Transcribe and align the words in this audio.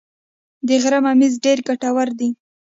د 0.67 0.69
غره 0.81 0.99
ممیز 1.05 1.33
ډیر 1.45 1.57
ګټور 1.67 2.07
دي 2.19 2.29